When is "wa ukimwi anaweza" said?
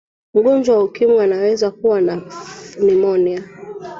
0.77-1.71